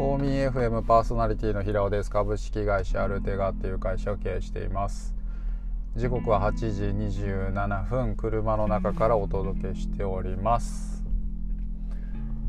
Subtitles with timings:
[0.00, 2.10] フォーミー FM パーソナリティの平尾です。
[2.10, 5.14] 株式会社アルテガっていう会社を経営しています。
[5.94, 6.84] 時刻は8時
[7.20, 11.04] 27分車の中からお届けしております。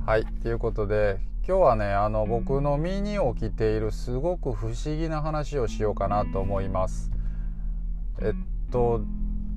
[0.06, 7.12] はいということで今日はねあの僕の身に起きているすごく不思議な話をしようかなと思います。
[8.22, 8.34] えっ
[8.72, 9.02] と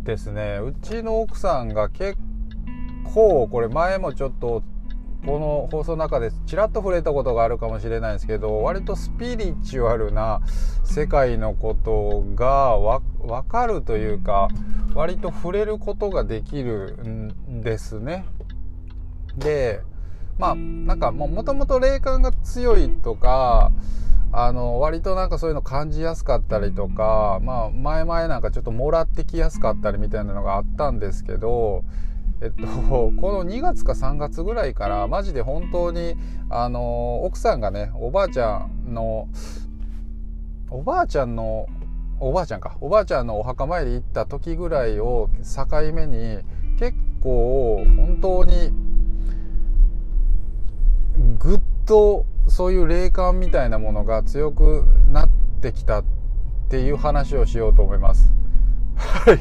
[0.02, 2.18] ですねうちの奥さんが結
[3.14, 4.64] 構これ前もちょっと
[5.24, 10.40] この放送の中でちらっと触れたことがあるかもしれないですけど割とスピリチュアルな
[10.84, 14.48] 世界のことが分かるというか
[14.94, 18.24] 割と触れることができるんですね。
[19.36, 19.80] で
[20.38, 23.72] まあなんかもともと霊感が強いとか
[24.32, 31.84] あの割となんかそういうの感じやすかったりとかまあ前々なんかちょっともらってきやすかったりみたいなのがあったんですけど
[32.40, 32.66] えっと、
[33.20, 36.16] この2月か3月ぐらいからマジで本当に
[36.50, 39.28] あの奥さんがねおばあちゃんの
[40.70, 41.66] おばあちゃんの
[42.20, 46.38] おばあちゃんかおばあちゃんのお墓参り行った時ぐらいを境目に
[46.78, 48.72] 結構本当に
[51.38, 55.28] ぐっとそういう霊感みたいなものが強くなっ
[55.60, 56.04] てきたっ
[56.68, 58.32] ていう話をしようと思います。
[58.96, 59.38] はい。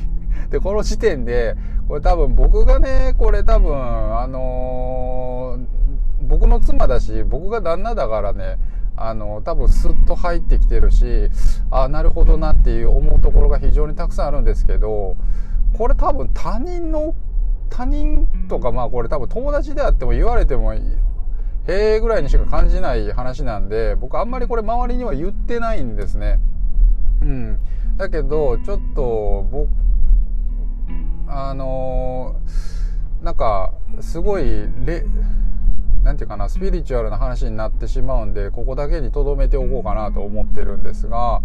[0.49, 1.55] で、この時点で
[1.87, 8.57] これ多分僕がねこれ多分あのー、僕の妻だし僕が旦那だからね
[8.95, 11.29] あの多分スッと入ってきてるし
[11.71, 15.17] あなるほどなっていう思うところが非常にたくさんあるんですけど
[15.73, 17.15] これ多分他人の
[17.69, 20.79] 他人とかまあこれ多分友達であっても言われてもへ
[21.67, 26.39] えぐらいにしか感じない話なんで僕あんまりこれ周りには言ってないんですね。
[27.21, 27.57] うん、
[27.97, 29.47] だけどちょっと
[31.33, 34.43] あのー、なんかすごい
[34.85, 35.05] レ
[36.03, 41.41] なんていうかなスピリチュアルな話になってしまうんでここだけにとどめておこうかなと思ってるんですが、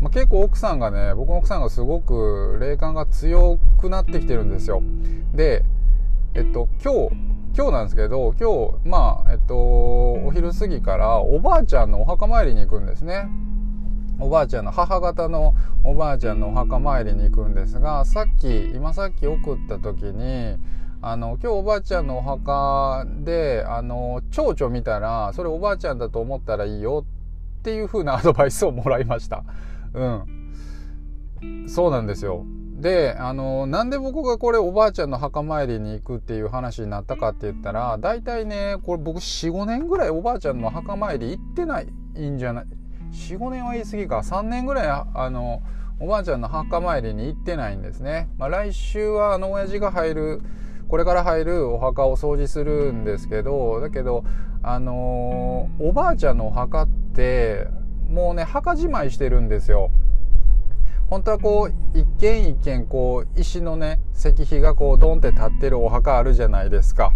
[0.00, 4.82] まあ、結構奥さんがね僕の奥さんがすごく霊感が強くなってきてるんですよ。
[5.34, 5.64] で
[6.34, 7.14] えっと今日
[7.54, 13.28] 今日なんですけど今日まあえっとお昼過ぎからおばあちゃんのお墓参りに行くんですね。
[14.22, 20.56] おばあちゃんの母方のおばあちゃんのお墓参りに行くんですがさっき今さっき送った時に
[21.00, 29.44] あの今日おばあちゃんのお墓であの蝶々見たらそれおばあちゃんだと思ったらいいよっていう風なアドバイスをもらいました。
[29.94, 31.68] うん。
[31.68, 32.44] そうなんですよ。
[32.80, 42.66] で、あの、なんで僕がこれおばあちゃんの墓参りに行くっていう話になったかって言ったら、大体ね、これ僕4、5年ぐらいおばあちゃんの墓参り行ってないんじゃない、
[43.12, 44.18] 45年は言い過ぎか。
[44.18, 45.62] 3年ぐらいあの
[46.00, 50.42] おばあちゃんの墓参りに行ってないんですね、まあ、来週はあの親父が入る
[50.88, 54.24] これから入るお墓を掃除するんですけどだけど
[54.64, 57.68] あのー、おばあちゃんのお墓って
[58.08, 59.90] もうね墓じまいしてるんですよ。
[61.08, 67.12] 本当はこう一軒一軒こう石のね石碑がこうドンって立ってるお墓あるじゃないですか。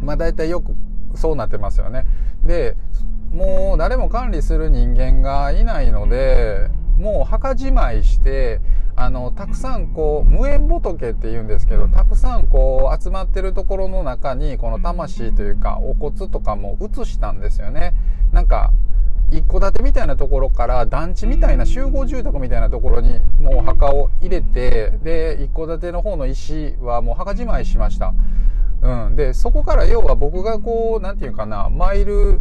[0.00, 0.74] まあ大体よく
[1.14, 2.06] そうなってますよね。
[2.44, 2.76] で
[3.32, 8.60] もう誰も管理する人間がいないのでもう墓じまいして
[8.94, 17.94] あのたくさんこう無縁仏っていうんですけどたくさんこう集まってるところの中にこの魂というかお骨とかも移したんですよね。
[18.32, 18.70] なんか
[19.30, 28.12] 一戸建てみたいなところから団地みたいな集合住宅みたいなところにもう墓を入れてで一戸建ての方の石はもう墓じまいしました。
[28.82, 32.40] うん、でそこから要は僕がこう何て言うかな参る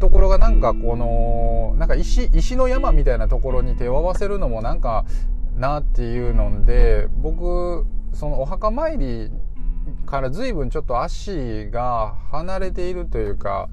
[0.00, 5.04] ところがなんかこのなんか石石の山みたいなところに手を合わせるのもなんか
[5.56, 9.30] なっていうので僕そのお墓参り
[10.06, 13.68] から随分ちょっと足が離れているというか、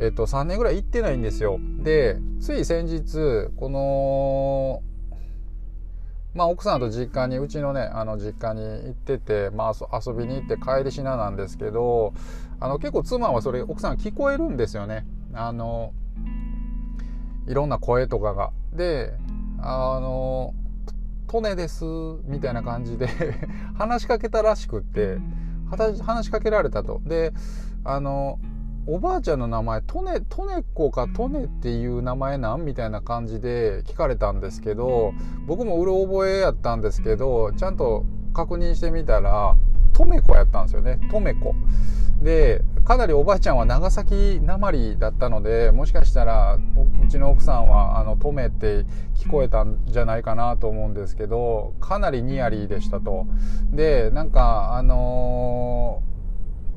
[0.00, 1.58] えっと、3年ぐらい行ってないんですよ。
[1.82, 4.82] でつい先日この
[6.32, 12.14] まあ、奥さんと実家にうちのねあの実家に行ってて、まあ、遊びに行って帰りしななんですけど
[12.60, 15.04] あの結構妻はそれ奥さん聞こえるんですよね
[15.34, 15.92] あの
[17.46, 18.50] いろんな声とかが。
[18.72, 19.12] で
[19.58, 20.54] あの
[21.26, 21.84] 「トネです」
[22.26, 23.08] みたいな感じで
[23.76, 25.18] 話しかけたらしくって
[26.02, 27.00] 話しかけられたと。
[27.04, 27.32] で
[27.84, 28.38] あの
[28.86, 32.64] おばあちゃんの名前トネトネ子かトネっていう名前なん？
[32.64, 35.12] みたいな感じで聞かれたんですけど
[35.46, 39.54] 僕もうろ覚えやったんですけどちゃんと確認してみたら
[40.00, 40.98] トメ子やったんですよね。
[41.10, 41.54] トメ子
[42.22, 53.26] でかなりおばあちゃんは長崎なまりだったのでもしかしたらうちの奥さんはあのトメって聞こえたんじゃないかなと思うんですけどかなりニヤリーでしたと。
[53.72, 56.02] でなんかあの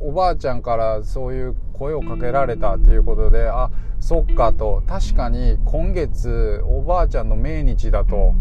[0.01, 3.71] ー、おばあちゃんからそういう声をかけられたっていうことであ
[4.01, 4.83] そっかと。
[4.85, 8.33] 確かに今月おばあちゃんの命日だと。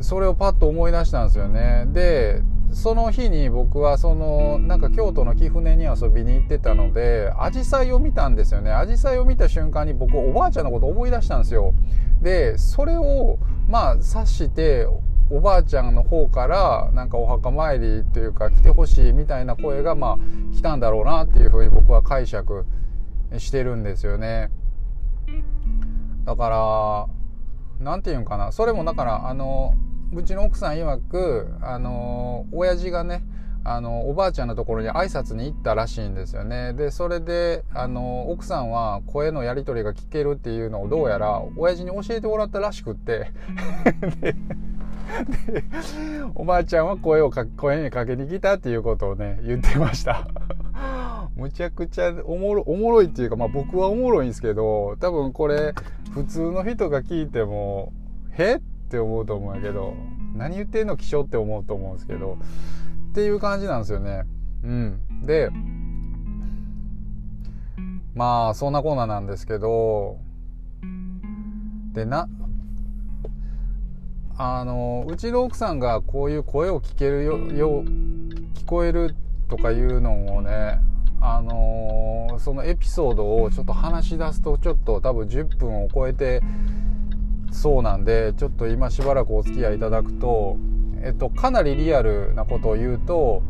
[0.00, 1.86] それをパッと思い出したんですよね。
[1.92, 2.42] で
[2.76, 8.70] その日に僕はそのなんか京都の貴船に遊びに行ってたので紫陽花を見たんですよね。
[8.70, 11.72] 紫陽花を見た瞬間に僕おばあちゃんのこと思い出したんですよ。
[12.20, 14.86] でそれをまあ察して
[15.30, 22.66] おばあちゃんの方からなんかお墓参りっていうか来てほしいみたいな声がまあ来たんだろうなっていうふうに僕は解釈
[23.38, 24.50] してるんですよね。
[26.26, 27.08] だか
[27.80, 28.52] ら何て言うんかな。
[28.52, 29.72] それもだからあの
[30.12, 33.22] うちの奥さん曰くあの親父がね
[33.68, 36.72] あのおばあちゃんのところに挨拶に行ったらしいんですよね。
[36.72, 43.32] でそれであの奥さんは声のやり取りが聞けるっていうのをどうやら親父に教えてもらったらしくって。
[46.34, 50.28] おばあちゃんは声をか声にかけに来たっていうことをね言ってました。
[51.36, 55.74] むちゃくちゃおもろおもろいっていうか、まあ、僕はおもろいんですけど多分これ
[56.12, 57.92] 普通の人が聞いても
[58.32, 58.54] 「へ？
[58.56, 59.94] っ?」って思うと思うんやけど
[60.34, 62.38] 何言ってんの気象って思うと思うんですけど
[63.10, 64.24] っていう感じなんですよね。
[64.62, 65.00] うん。
[65.24, 65.50] で、
[68.14, 70.18] まあ、そんなコーナーなんですけど、
[71.94, 72.28] で、な、
[74.36, 77.84] あの、うちの奥さんがこういう声を聞けるよ、よ
[78.54, 79.16] 聞こえる
[79.48, 80.78] とかいうのをね、
[81.20, 86.40] あのそのエピソードをちょっと話し出すとちょっと多分10分を超えて
[87.56, 90.56] そうなんでちょっと今しばらくお付き合いいただくと
[91.06, 93.42] えっと、かなりリアルなことを言うと、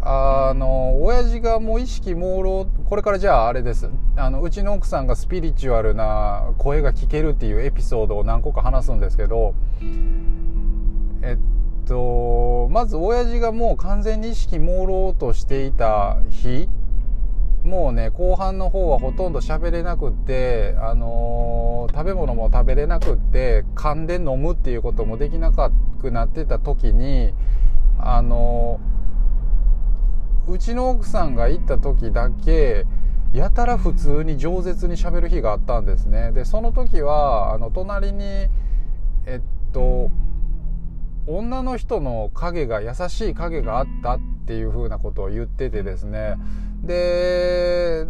[0.00, 3.88] あの、親父がもう意識朦朧、これからじゃああれです。
[4.16, 9.54] あの、うちの奥さんがスピリチュアルな声が聞けるっていうエピソードを何個か話すんですけど、
[11.22, 16.68] えっと、まず親父がもう完全に意識朦朧としていた日、
[17.64, 27.32] もうね、後半の方はほとんど喋れなくって、あのー、食べ物も食べれなくって、噛んで飲むっていうこともできなくなってた時に、
[27.98, 32.84] あのー、うちの奥さんが行った時だけ、
[33.32, 36.32] やたら普通に饒舌に喋る日があったんですね。
[36.32, 38.24] で、その時は、あの、隣に、
[39.24, 40.10] えっと、
[41.28, 46.36] 女の人の影が、優しい影があったっっていう風なことを言っててですね、
[46.82, 48.06] で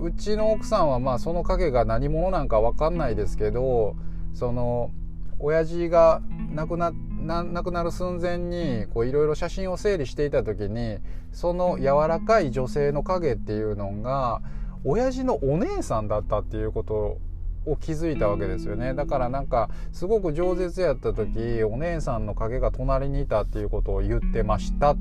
[0.00, 3.96] うちの奥さんはまあその影が何者なんか分かんないですけど
[4.32, 4.90] その
[5.38, 6.20] 親父が
[6.52, 6.92] 亡くな
[7.24, 10.98] 亡くなる寸前にいろいろ写真を整理していた時に
[11.32, 14.42] その柔らかい女性の影っていうのが
[14.84, 17.18] 親父のお姉さんだったっていうこと
[17.66, 24.98] を気づいたわけですよねだからなんかすごく饒舌やった時お姉さんの影が隣にいたっていうことを言ってましたっ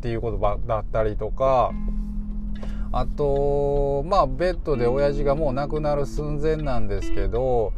[0.00, 1.72] ていう言葉だったりとか
[2.92, 7.72] あとまあベッドで親父がもう亡くなる寸前なんですけど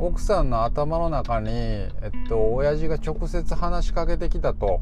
[0.00, 1.90] 奥さんの頭の中に、え
[2.24, 4.80] っと、親父が直接話しかけてきたと。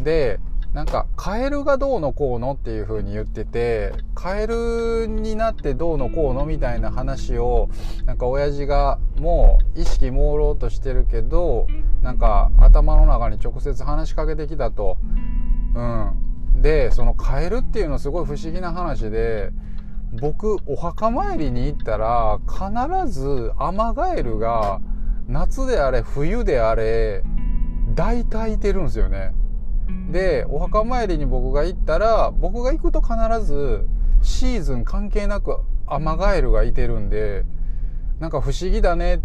[0.00, 0.40] で、
[0.74, 7.68] なんか、カエルがどうのこうのっていう風に言ってて、カエルになってどうのこうのみたいな話を、
[8.06, 11.68] なんか親父がもう意識朦朧としてるけど、
[12.02, 14.98] なんか頭の中に直接話しかけてきたと。
[15.74, 19.50] うん、でそのカエルっていうのすごい不思議な話で
[20.12, 24.80] 僕お墓参りに行ったら必ずアマガエルが
[25.26, 27.24] 夏であれ冬であれ
[27.94, 29.32] 大体いてるんですよね
[30.10, 33.86] でお墓参りに僕が行ったら僕が行くと必ず
[34.22, 37.44] シーズン関係なくアマガエルがいてるんで
[38.20, 39.22] なんか不思議だね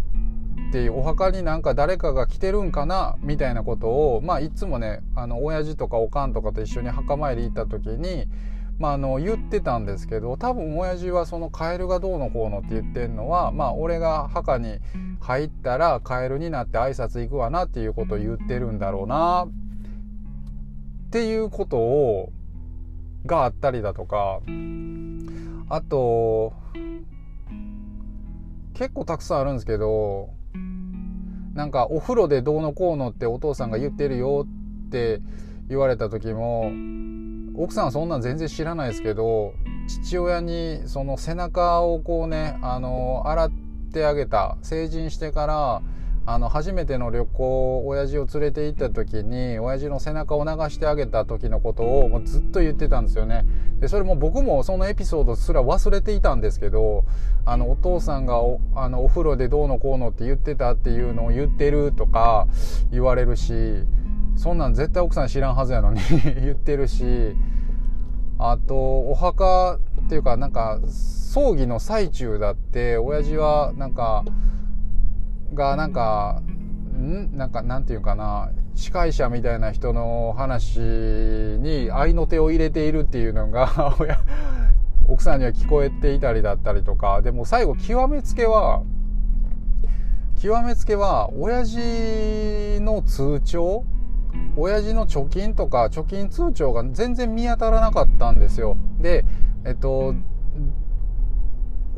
[0.68, 8.26] ってお墓になんか誰かが来てるんかなみたいなことをまあいつもねあの親父とかおかんとかと一緒に墓参り行った時に
[8.80, 14.78] まあ、あの言ってたんですけど多分親父はそのカエルがどうのこうのって言ってんのはまあ俺が墓に
[15.20, 19.46] 入ったらカエルになって挨拶行くわなっていうことを言ってるんだろうな
[21.10, 22.32] っていうことを
[23.26, 24.38] があったりだとか
[25.68, 26.52] あと
[28.74, 30.30] 結構たくさんあるんですけど
[31.54, 34.46] なんかお風呂でどうのこうのってお父さんが言ってるよ
[34.86, 35.20] って
[35.68, 36.70] 言われた時も
[37.56, 39.52] 奥さんはそんなん全然知らないですけど
[39.88, 43.50] 父親にその背中をこうねあの洗っ
[43.92, 45.82] てあげた成人してから
[46.32, 53.44] あの初めての旅行親父を連れて行った時に親父の背中を流してあげた時のことをもうずっと言ってたんですよね。
[53.80, 57.04] でそれも僕もそのエピソードすら忘れていたんですけど
[57.44, 62.46] あのお父さんがおあのお風呂でどうのこうのって言ってたっていうのを言ってるとか
[62.92, 63.82] 言われるし
[64.36, 66.00] そんなん絶対奥さん知らんはずやのに
[66.40, 67.34] 言ってるし
[68.38, 68.76] あと
[69.10, 74.24] お墓っていうかなんか葬儀の最中だって親父はなんか
[75.54, 76.42] がなんか
[76.96, 77.36] ん？
[77.36, 83.96] なんかなんていうかな司会者みたいな人の話に愛の手を入れているっていうのが
[85.08, 87.20] 奥さんには聞こえていたりだったりとか。
[87.22, 88.82] でも最後極めつけは
[90.40, 91.78] 極めつけは親父
[92.80, 93.84] の通帳？
[94.56, 98.76] 親父の貯金とか貯金通帳が全然見当たらなかったんですよ。
[99.00, 99.24] で
[99.64, 100.14] えっと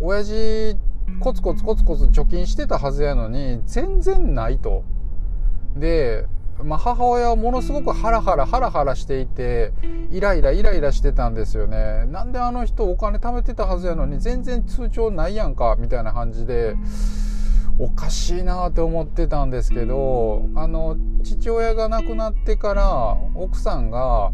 [0.01, 0.77] 親父
[1.21, 4.85] コツコツコツコツ貯金してたはずやのに全然ないと。
[5.77, 6.27] で、
[6.63, 9.73] まあ、母親はものすごくハラハラハラハラしていて
[10.11, 12.05] イライライライラしてたんですよね。
[12.07, 16.77] なんであの人お金貯めてたはずやのに全然通帳ないやんかみたいな感じで
[17.79, 24.31] おかしいなって思ってたんですけどあの父親が亡くなってから奥さんが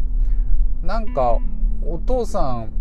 [0.83, 1.39] なんか
[1.85, 2.78] お父さん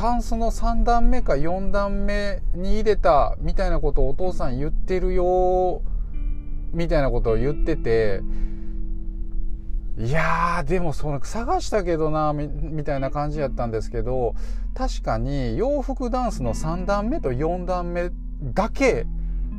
[0.00, 5.82] タンスの3段目か4段目に入れたみたいなことをお父さん言ってるよ
[6.72, 8.22] みたいなことを言ってて
[9.98, 14.34] いやーでもその探したけどなみたいな感じやったんですけど
[14.74, 18.10] 確かに洋服ダンスの3段目と4段目
[18.42, 19.04] だけ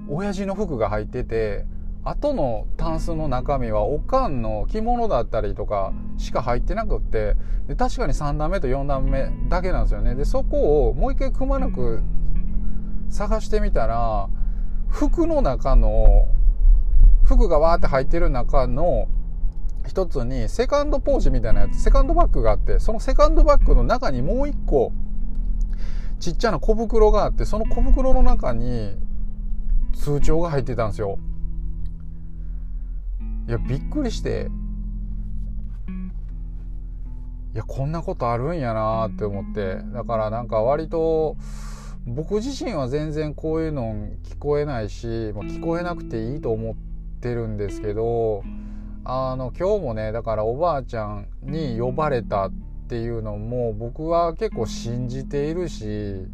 [0.10, 1.68] 親父の服が入ってて
[2.04, 7.36] 後のタンスの中身はおかんの着物だったりとかしか入ってなくって
[7.68, 10.16] で確かに3段目と4段目だけなんですよね。
[10.16, 12.02] でそこをもう一回くまなく
[13.10, 14.30] 探してみたら
[14.90, 16.28] 服の中の
[17.24, 19.08] 服がわーって入ってる中の
[19.88, 24.92] 一つにセカンドポーチみたいなやつセカンドバッグがあってそのセカンドバッグの中にもう一個
[26.20, 28.96] ちっちゃな小袋があってその小袋の中に
[29.94, 31.20] 通帳が入ってたんですよ。
[33.48, 34.50] いやびっくりして。
[37.54, 39.82] いやこんなことあるんやなって思って。
[39.94, 41.36] だからなんか割と
[42.06, 43.94] 僕自身は全然こういうの
[44.24, 45.06] 聞こえないし、
[45.36, 46.76] まあ、聞こえなくていいと思っ
[47.20, 48.44] てるんですけど
[49.04, 52.52] あの今日もねだからおばあちゃんに呼ばれたっ
[52.88, 56.26] ていうのも僕は結構信じているし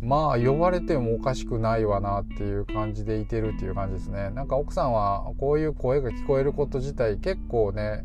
[0.00, 4.30] まあ呼ばれてもおかしくないわなっていう感じでいてるっていう感じですね。
[4.30, 8.04] なんか奥さんはこういう声が聞こえること自体結構ね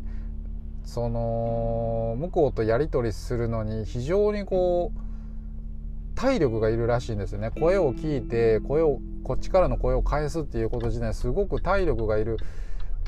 [0.84, 4.98] その向こうとやり取りするのに非常にこう
[6.14, 7.50] 体力がいるらしいんですよね。
[7.50, 12.38] 声を聞いて声をこっちからの声を返すっていうこと自体すごく体力がいる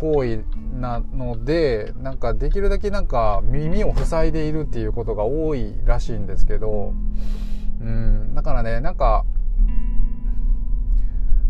[0.01, 0.45] 行為
[0.79, 6.93] なのでなんかできるだけなんか耳を塞いでいるっていうことが多いらしいんですけど
[7.81, 9.25] うんだからねなんか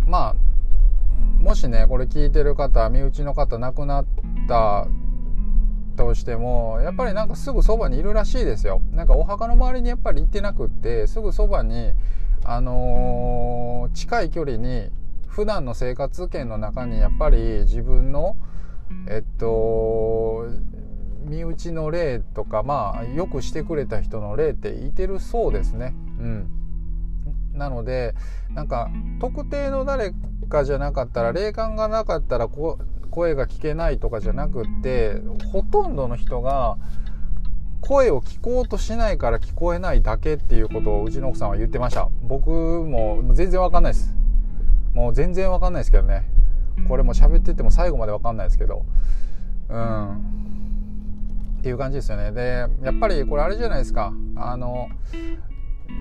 [0.07, 4.07] まあもしねこれ聞いてる方身内の方亡くなっ
[4.49, 4.87] た
[5.97, 11.93] としてもやっぱりなんかすぐそばにいるらしいですよなんかお墓の周りにやっぱり行ってなくってすぐそばに
[12.45, 14.91] あのー、近い距離に
[15.29, 18.37] 普段の生活圏の中にやっぱり自分の
[19.09, 20.47] えっと
[21.25, 25.95] 身内の霊とかまあよくしてくれた人の霊っていてるそうですね。
[26.19, 26.49] うん、
[27.55, 28.15] なので
[28.55, 28.91] なんか
[29.21, 30.13] 特定の誰
[30.49, 35.21] かじゃなかったら霊感がなかったら声が聞けないとかじゃなくって
[35.53, 36.77] ほとんどの人が
[37.81, 42.09] 声を聞こうとしないから聞こえないだけっていうことをうちの奥さんは言ってました。
[42.23, 44.15] 僕も全然わかんないです。
[44.95, 46.25] もう全然わかんないですけどね。
[46.89, 48.87] これも喋ってても最後までわかんないですけど。
[49.69, 50.15] うん。
[51.59, 52.33] っていう感じですよね。
[52.33, 54.15] でやっぱりこれあれじゃないですか。
[54.37, 54.89] あの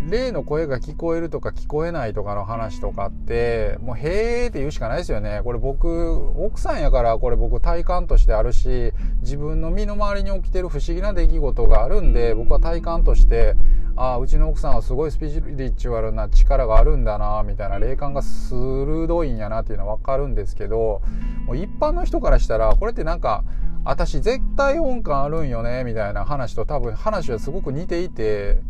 [0.09, 5.41] 例の声が聞こえるとか聞こえないとかの話とかってもうへーって言うしかないですよね。
[5.43, 13.55] これ僕奥さんやからこれ僕体感としてあるし自分の身の回りに起きてる不思議な出来事があるんで僕は体感として
[13.95, 21.01] ああうちの奥さんはすごいスピリチュアルな力があるんだなみたいな霊感が鋭いんやなっていうのは分かるんですけど
[21.45, 23.43] もう一般の人からしたらこれってなんか
[23.85, 28.61] 私絶対音感あるんよねみたいな話と多分話はすごく似ていて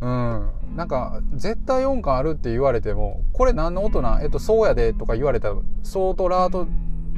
[0.00, 0.50] うん。
[0.76, 4.22] なんか、絶対音感あるって言われても、これ何の音なん？
[4.22, 6.68] えっと、そうやでとか言われたら、そうとラート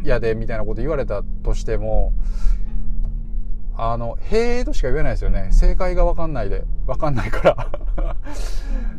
[0.02, 2.12] やでみたいなこと言われたとしても、
[3.76, 5.48] あの、へえとしか言えないですよね。
[5.52, 6.64] 正解がわかんないで。
[6.86, 7.70] わかんないから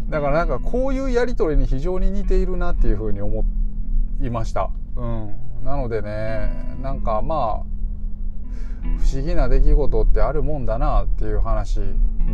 [0.09, 3.45] だからなんかこういうやりとりに非常に似ているなっていうふうに思
[4.21, 4.69] いました。
[4.95, 5.35] うん。
[5.63, 7.63] なのでね、なんかまあ、
[8.97, 11.79] 不思議な出来事ってあるもんだなっていう話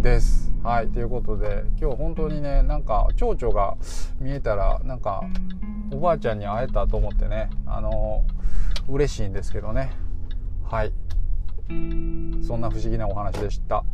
[0.02, 0.52] です。
[0.68, 3.78] はい、ということで今日本当にねなんか蝶々が
[4.20, 5.22] 見えたらなんか
[5.94, 8.26] おばあちゃんに会えたと思ってねあの
[8.90, 9.94] 嬉しいんですけどね
[10.66, 10.92] はい
[11.70, 11.74] そ
[12.58, 13.86] んな不思議なお話でした。